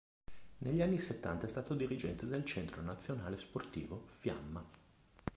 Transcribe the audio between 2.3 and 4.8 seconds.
Centro Nazionale Sportivo Fiamma.